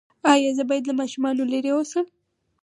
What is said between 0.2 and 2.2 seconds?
ایا زه باید له ماشومانو لرې اوسم؟